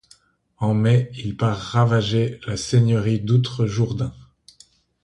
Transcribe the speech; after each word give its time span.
En 0.57 0.73
mai, 0.73 1.11
il 1.13 1.37
part 1.37 1.59
ravager 1.59 2.39
la 2.47 2.57
seigneurie 2.57 3.19
d’Outre 3.19 3.67
Jourdain. 3.67 4.15